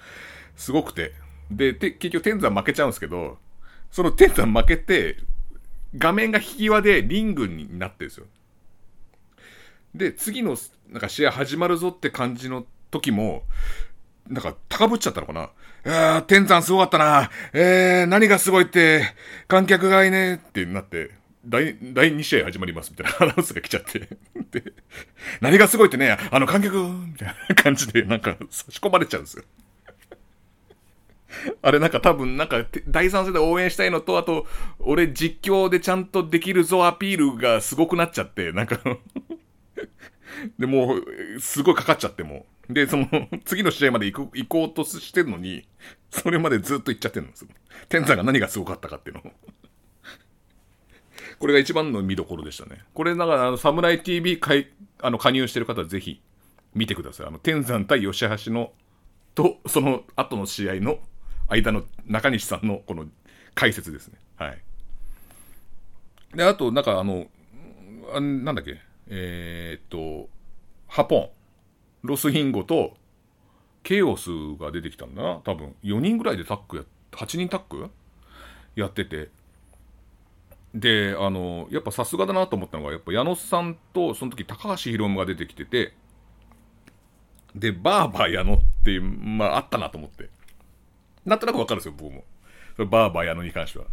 [0.58, 1.13] う、すごくて。
[1.52, 3.38] で、結局天山負けちゃうんですけど、
[3.91, 5.17] その天山負けて、
[5.97, 8.26] 画面が引き輪でリングになってるんですよ。
[9.95, 10.58] で、次の、
[10.89, 13.43] なんか試合始まるぞって感じの時も、
[14.28, 15.50] なんか高ぶっちゃったのかな。
[15.86, 17.32] いやー、天山すごかったな。
[17.54, 19.04] えー、何がすごいって、
[19.47, 21.12] 観客がいねってなって、
[21.45, 24.00] 第、第2試合始まりますみたいな アナウンスが来ちゃって。
[24.52, 24.73] で、
[25.41, 29.43] 何がすごいってね、あの観客、みたいな感じでなんか差し込まれちゃうんですよ。
[31.62, 34.47] あれなんか多分なんか第三世代応援したいのと、あと、
[34.80, 38.80] 俺実況でちゃんとできるぞアピールがすごくなっちゃって、なんか
[40.58, 43.08] で、もう、すごいかかっちゃってもで、その、
[43.45, 45.67] 次の試合まで行く行こうとしてるのに、
[46.12, 47.50] それまでずっと行っちゃってるんですよ。
[47.88, 49.32] 天山が何がすごかったかっていうのを。
[51.39, 52.84] これが一番の見どころでしたね。
[52.93, 54.69] これ、だから、あの、サムライ TV かい
[55.02, 56.21] あの加入してる方はぜひ
[56.73, 57.28] 見てください。
[57.28, 58.71] あの、天山対吉橋の、
[59.36, 61.00] と、その後の試合の
[61.47, 63.06] 間の中西さんのこの
[63.54, 64.17] 解説ですね。
[64.36, 64.58] はい。
[66.36, 67.28] で、あと、なんかあの、
[68.13, 70.30] あなんだっけ、えー、っと、
[70.88, 71.30] ハポン、
[72.04, 72.97] ロスヒンゴと、
[73.84, 75.41] ケイオスが出てきたんだな。
[75.45, 77.89] 多分、4人ぐらいでタッグや、8人タッグ
[78.76, 79.30] やってて。
[80.73, 85.93] で、あの、やっぱさすがだなと思ったのが、やっぱ矢野さんと、その時高橋宏夢が出てきてて、
[87.56, 90.30] で、バーバー矢野って、まああったなと思って。
[91.25, 92.23] なんとなくわかるんですよ、僕も。
[92.77, 93.86] バーバー矢野に関しては。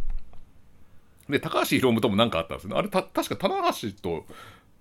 [1.29, 2.75] で、高橋宏夢ともなんかあったんですね。
[2.75, 4.25] あれ、た、確か棚橋と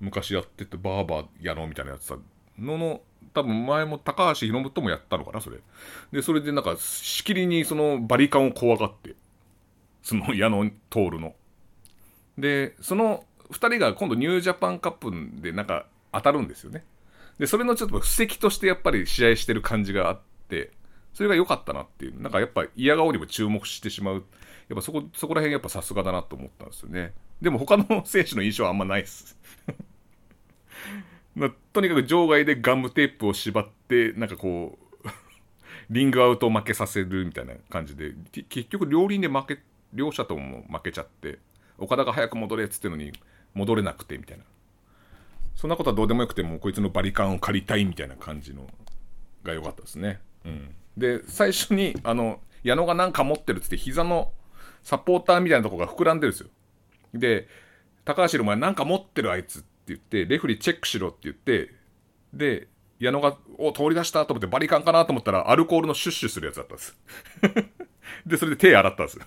[0.00, 2.18] 昔やってて、バーバー矢野みたいなやつさ、
[2.58, 3.00] のの、
[3.32, 5.58] 多分前も高橋宏夢ともやったのかな、それ。
[6.12, 9.14] で、それでなんか、しきりにそのバリカンを怖がって、
[10.02, 11.34] その矢野徹の。
[12.38, 16.84] で、その2人が今度ニュージャパンカップでなんか当たるんですよね。
[17.38, 20.70] で、それのちょっと布石としてやっぱり試合してる感じがあって、
[21.12, 24.24] それが良かったなっていう、なんかやっぱ嫌顔にも注目してしまう。
[24.68, 27.12] やっぱそこ、そこら辺やっぱさすがだなと思ったんですよね。
[27.40, 29.36] でも他の選手の印象はあんまないです。
[31.34, 34.84] まあ、とにかく場外でガムテープを縛って、なんかこう
[35.90, 38.14] リングアウトを負けさせるみたいな感じで、
[38.48, 39.58] 結局両輪で負け、
[39.92, 41.38] 両者とも負けちゃって、
[41.78, 43.12] 岡田が早く戻れっつってのに
[43.54, 44.44] 戻れなくてみたいな。
[45.54, 48.66] そんなことはどうでもよくても、こいつのバリカンを借りたいみたいな感じの
[49.44, 50.20] が良かったですね。
[50.44, 50.74] うん。
[50.96, 54.32] で、最初に、あの、矢野がなんか持ってるっつって、膝の
[54.82, 56.48] サポーターみたいなとこが膨らんでるんですよ。
[57.14, 57.48] で、
[58.04, 61.72] 高橋の前なんか持ってるあいつって言って、レフリーチェックしろって言って、
[62.32, 66.98] で、矢野が、お、通り出したと思ってバリカンかなと思ったら、アルコールのシュッシュするやつだったんです。
[68.26, 69.24] で、それで手洗ったんですよ。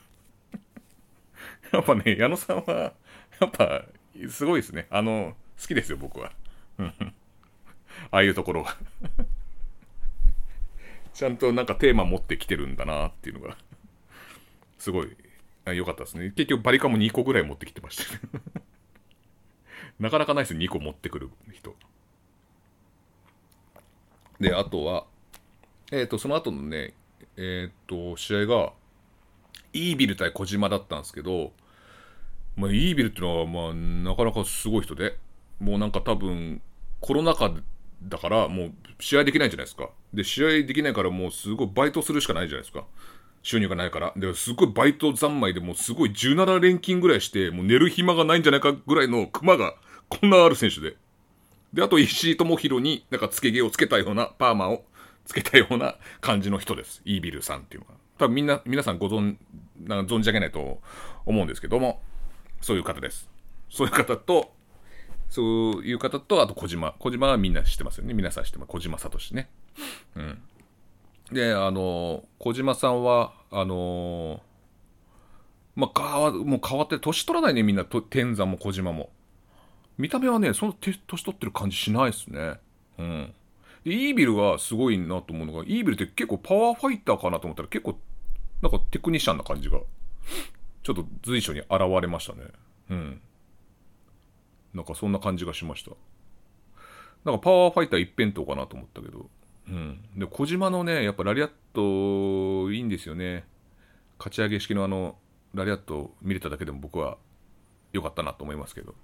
[1.74, 2.94] やっぱね、矢野さんは、
[3.40, 3.86] やっぱ、
[4.30, 4.88] すごいですね。
[4.90, 6.32] あの、好きですよ、僕は。
[8.12, 8.78] ああいうところが
[11.14, 13.58] ちゃんとなんかテーマ持ってきてるんだなっていうのが
[14.78, 15.18] すごい
[15.66, 16.32] 良かったですね。
[16.36, 18.20] 結局バリカも2個ぐらい持ってきてました
[20.00, 21.76] なかなかないですよ、2個持ってくる人。
[24.40, 25.08] で、あとは、
[25.92, 26.94] えっ、ー、と、その後のね、
[27.36, 28.74] えっ、ー、と、試合が、
[29.74, 31.54] イービル対小島だったんですけど、
[32.56, 35.18] まあ、イービルっていうのは、まあ、なかなかすごい人で、
[35.60, 36.62] もうなんか多分、
[37.00, 37.54] コロナ禍
[38.04, 39.90] だから、もう試合できないじゃないですか。
[40.14, 42.86] で、試合できないから、もうすごいバイトするしかないじゃないですか。
[43.44, 44.14] 収入がないから。
[44.16, 49.76] で、すごいバイト三昧でもうすごい17連勤ぐらいして、もう寝る暇がないんじゃないかぐらいのクマが
[50.10, 50.96] こんなある選手で。
[51.74, 54.84] で、あと石井智弘になんか付け毛をつけたような、パーマを
[55.26, 57.02] つけたような感じの人です。
[57.06, 57.96] イービルさんっていうのは。
[58.18, 59.38] 多分みんな、皆さんご存、
[59.82, 60.82] なんか存じ上げないと
[61.26, 62.02] 思うんですけども、
[62.62, 63.30] そういう方です。
[63.70, 64.52] そういう方と、
[65.30, 66.94] そういう方と、あと小島。
[67.00, 68.14] 小島はみんな知ってますよね。
[68.14, 68.70] 皆さん知ってます。
[68.70, 69.50] 小島聡ね。
[70.16, 70.42] うん。
[71.32, 74.42] で、あの、小島さんは、あの
[75.76, 79.12] まあ、かわ、もう変わって、年取らないね、みんな、天山も小島も。
[79.98, 82.60] 見た目はね、その年取ってる感じしないですね。
[82.98, 83.34] うん。
[83.84, 88.00] で、イービルがすごいなと思うのが、イービルって結構パワーファイターかなと思ったら結構、
[88.62, 89.80] なんかテクニシャンな感じが、
[90.84, 92.46] ちょっと随所に現れましたね。
[92.90, 93.22] うん。
[94.74, 95.92] なんかそんな感じがしました。
[97.26, 99.30] なんかパワーファイター一辺倒かなと思ったけど。
[99.68, 100.00] うん。
[100.16, 103.46] で、小島のね、やっぱラリアットいいんですよね。
[104.18, 105.18] 勝ち上げ式のあの、
[105.54, 107.18] ラリアット見れただけでも僕は
[107.92, 108.96] 良かったなと思いますけど。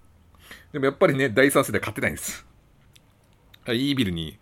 [0.72, 2.46] でもやっぱりね、第3世代勝てないんです。
[3.68, 4.38] イービルに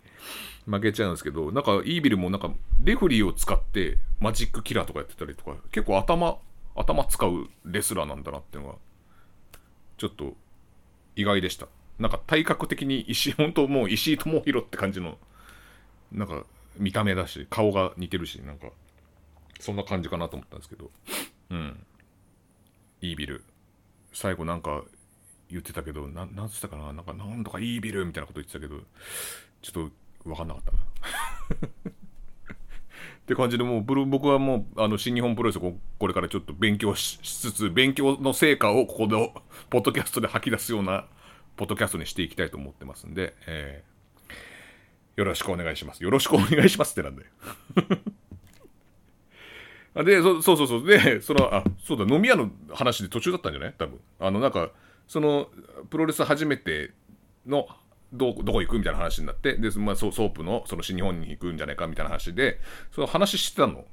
[0.66, 6.38] 負けちゃうんですけど、なんかイービルもなんかレフリーを使ってマジックキラーとかやってたりとか、結構頭、
[6.76, 8.74] 頭使うレスラーなんだなっていうのが、
[9.98, 10.34] ちょっと
[11.16, 11.66] 意外でした。
[11.98, 15.18] なんか体格的に石、 本当もう石井智弘って感じの、
[16.10, 16.44] なんか
[16.76, 18.68] 見た目だし、顔が似てるし、なんか、
[19.60, 20.90] そんな感じかなと思ったんですけど、
[21.50, 21.86] うん。
[23.00, 23.44] いいビル。
[24.12, 24.84] 最後なんか
[25.50, 28.80] 言ってたけど、ななんつったかな、なんか、なんとかいいビルみたいなこと言ってたけど、
[29.60, 30.78] ちょっと分かんなかったな。
[33.22, 39.32] って感じで、もう、僕はもう、あの、新日本プロレスをこれからちょっと勉強しつつ、勉強の成果をここの、
[39.70, 41.06] ポッドキャストで吐き出すような、
[41.56, 46.02] ポッドキャストにしていきたいと思ってますんで、えー、よろしくお願いします。
[46.02, 47.28] よろしくお願いしますってなんだよ。
[50.04, 50.86] で、そそうそうそう。
[50.86, 53.74] で、その、あ、そうだ、飲み屋の話で途中だったんじゃない？
[53.76, 54.00] 多分。
[54.18, 54.70] あの、なんか、
[55.06, 55.50] その、
[55.90, 56.92] プロレス初めて
[57.46, 57.68] の、
[58.12, 63.84] どどこ行くみたいな話になって、で、まあ、ソープの、その新日本に行くんじゃないかみたいな話で、その話してたの。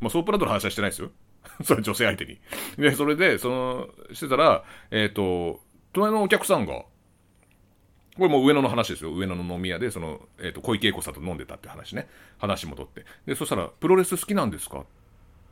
[0.00, 1.10] まあ、ソープランドの話はしてないですよ。
[1.62, 2.38] それ女性相手に。
[2.76, 5.60] で、それで、その、してたら、えっ、ー、と、
[5.92, 9.12] 隣のお客さんが、これも上野の話ですよ。
[9.12, 12.08] 上野の飲み屋で、その、えっ、ー、と、小池栄子さんと飲んでたって話ね。
[12.38, 13.04] 話戻って。
[13.26, 14.80] で、そしたら、プロレス好きなんですか？
[14.80, 14.84] っ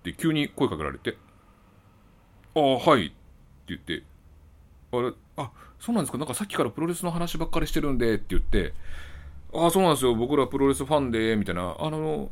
[0.03, 1.17] て急に声かけられて、
[2.55, 3.15] ああ、はいって
[3.69, 4.03] 言って、
[4.93, 8.73] あれ、あ、そうなんですか、なんかさっきからプロレスの話ばっかりしてるんでって言って、
[9.53, 12.31] ああ、そうなんですよ、僕らプロレスファンで、みたいな、あの、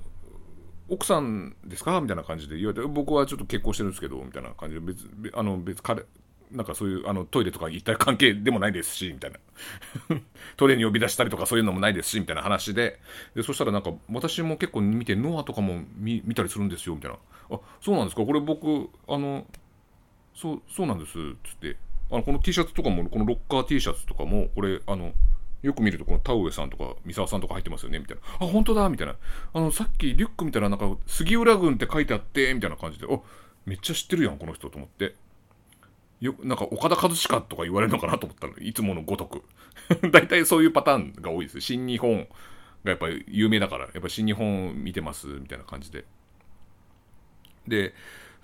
[0.89, 2.01] 奥さんですか？
[2.01, 2.57] みたいな感じで。
[2.57, 6.05] 言われて、僕はちょっと結婚してるんですけど、みたいな感じで、別、あの、別、彼、
[6.51, 9.39] なんかそういうあのトイレとか行った関係でもないですし、みたいな。
[10.59, 13.01] トイレに呼び出したりとかそういうのもないですし、みたいな話で、
[13.35, 17.17] でそしたらなんか私も結構見て、ノアとかも見たりするんですよ、みたいな。
[17.53, 18.27] あ、そうなんですか？
[18.27, 19.47] これ僕、あの、
[20.35, 21.13] そう、そうなんです、
[21.45, 21.77] つって。
[22.13, 25.13] あの、この T シャツとかも、このロッカー T シャツとかも、これ、あの、
[25.63, 28.47] よく見ると、この田上さんとか、三沢さんとか入ってますよね、みたいな。
[28.47, 29.17] あ、本当だみたいな。
[29.55, 33.19] あの、さっきリュック見たら、なんか、杉浦軍って書いてあって、みたいな感じで、あ、
[33.65, 35.15] めっちゃ知ってるやん、この人と思って。
[36.23, 39.43] よなんか岡田和親とか言われるのかなと思ったらいつものごとく
[40.13, 42.29] 大体そういうパターンが多いです新日本
[42.85, 46.05] がやっぱり有名だからやっぱ新日本見てますみたいな感じで
[47.67, 47.93] で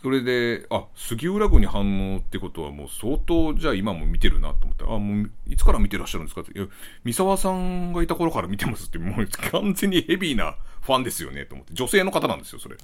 [0.03, 6.57] それであ杉浦軍に反応ってことはもう相当じゃあ今も見てるなと思ってあもういつから見てらっしゃるんですかって。
[6.57, 6.69] いや
[7.05, 11.75] 三沢さんがいた頃から見てますってもう完全にヘビーなファンですよねと思って。
[11.75, 12.77] 女性の方なんですよそれ。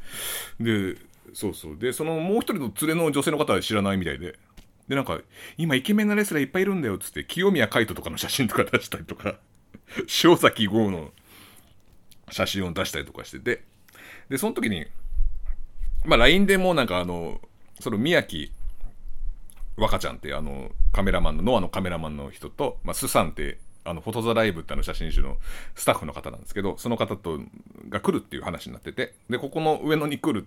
[0.61, 0.99] で
[1.33, 1.79] そうそう。
[1.79, 4.39] でそのもう一人の連れの女性の方は知らないみたいで。
[4.89, 5.21] で、なんか、
[5.57, 9.39] 今イケメンなレスラーいっぱいいるんだよ、つって、清宮海斗とかの写真とか出したりとか、
[10.23, 11.13] 塩崎豪の
[12.31, 13.65] 写真を出したりとかしてて、
[14.29, 14.87] で、その時に、
[16.05, 17.41] まあ、LINE でもなんかあの、
[17.81, 18.51] その宮城
[19.77, 25.37] 若ちゃんってあの、カメラマンの、ノアのカメラマンの人と、まあ、スさんって、あの、フォトザライブってあの写真集の
[25.75, 27.41] スタッフの方なんですけど、その方と、
[27.89, 30.47] が来るっていう話になってて、で、ここの上野に来る、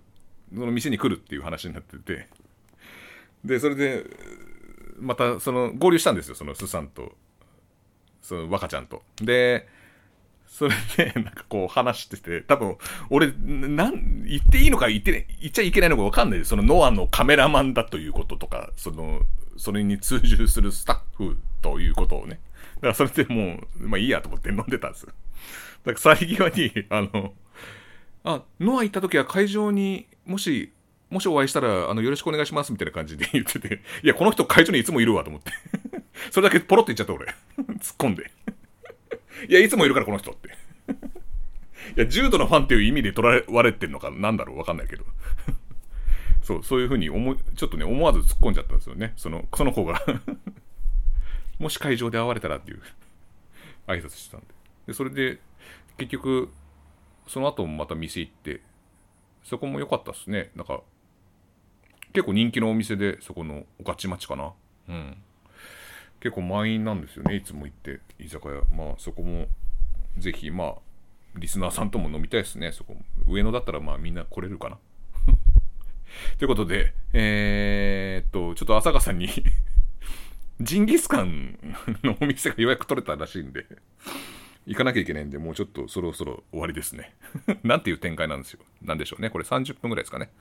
[0.53, 2.27] その店に来るっていう話になってて、
[3.43, 4.05] で、それで、
[4.99, 7.15] また、その、合流したんですよ、その、スさんと、
[8.21, 9.03] その、若ちゃんと。
[9.21, 9.67] で、
[10.47, 12.77] それで、なんかこう話してて、多分、
[13.09, 16.49] 俺、なん、言っていいのか言って、言っちゃいけないのかわかんないです。
[16.49, 19.21] その、ノアのカメラマンだということとか、その、
[19.57, 22.39] それに通じるするスタッフということをね。
[22.75, 25.09] だからそれでもう、まあいいやと思って飲んでたんですよ。
[25.83, 27.33] だから最際に、あの、
[28.23, 30.71] あ、ノア行った時は会場にもし
[31.09, 35.51] もしお会いしたら、あの、よろしくお願いしますみたいな感じで言ってて、いや、この人会場にいつもいるわと思って。
[36.31, 37.27] それだけポロって言っちゃった俺。
[37.79, 38.31] 突っ込んで。
[39.47, 40.49] いや、いつもいるからこの人って。
[41.95, 45.05] いや、重度のファンっていう意味で捉えわれてんのかなんだろうわかんないけど。
[46.41, 49.13] そう、そういうふうに思、ちょっとね、思わず突っ込んじゃったんですよね。
[49.15, 50.01] その、その子が
[51.59, 52.81] もし会場で会われたらっていう
[53.87, 54.47] 挨拶してたんで。
[54.87, 55.39] で、それで、
[55.97, 56.51] 結局、
[57.27, 58.61] その後もまた店行って、
[59.43, 60.51] そこも良かったっすね。
[60.55, 60.81] なんか、
[62.13, 64.53] 結構人気のお店で、そこの御徒町かな。
[64.89, 65.17] うん。
[66.19, 68.61] 結構満員なんですよね、いつも行って、居酒屋。
[68.75, 69.47] まあ、そこも、
[70.17, 70.75] ぜひ、まあ、
[71.35, 73.01] リスナーさんとも飲みたいですね、そこも。
[73.27, 74.77] 上野だったら、まあ、みんな来れるかな。
[76.39, 79.29] ということで、えー、っと、ちょっと朝香さんに
[80.59, 81.59] ジンギスカン
[82.03, 83.67] のお店が予約取れたらしいんで
[84.65, 87.13] 行かなきゃいけないんで、もうちょっとそろそろ終わりですね。
[87.63, 88.59] なんていう展開なんですよ。
[88.81, 89.29] なんでしょうね。
[89.29, 90.31] これ30分ぐらいですかね。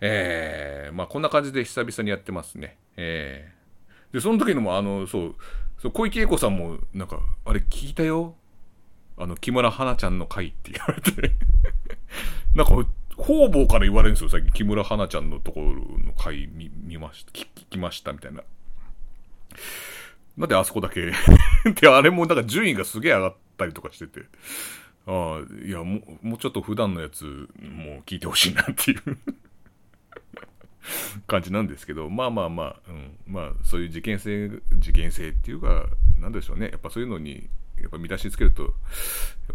[0.00, 2.78] えー、まあこんな感じで久々にやってますね。
[2.96, 3.59] えー、
[4.12, 5.34] で、その時のも、あの、そう、
[5.78, 8.34] そう小池栄子さんも、なんか、あれ聞いたよ。
[9.16, 11.34] あの、木村花ちゃんの回って言われて
[12.54, 12.74] なんか、
[13.16, 14.50] 方々から言われるんですよ、最近。
[14.52, 18.42] 木村花ちゃんのところの回見見ました、聞きましたみたいな。
[20.36, 21.12] なんであそこだけ
[21.80, 24.26] で、あれもなんか順位がすげえ上がったりとかしてて。
[25.06, 29.18] ああ、いや、もう、もうちょっと普段のやつもう聞いてほしいなっていう
[31.26, 35.86] 感じなんですけど、まあまあまあ、うん、まあそういう事件性、事件性っていうか、
[36.20, 36.68] なんでしょうね。
[36.70, 37.48] やっぱそういうのに、
[37.80, 38.72] やっぱ見出しつけると、やっ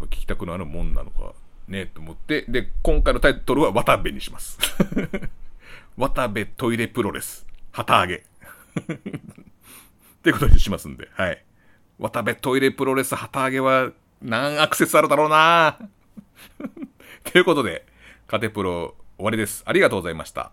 [0.04, 1.34] 聞きたくなるもんなのか
[1.68, 4.58] ね、と思って、で、今回のタイトルは渡部にします。
[5.96, 8.16] 渡部トイレプロレス、旗揚げ。
[8.16, 8.22] っ
[10.22, 11.44] てことにしますんで、はい。
[11.98, 13.90] 渡部トイレプロレス旗揚げは
[14.22, 15.78] 何アクセスあるだろうな
[17.24, 17.86] ということで、
[18.26, 19.62] カテプロ終わりです。
[19.66, 20.52] ありがとうございました。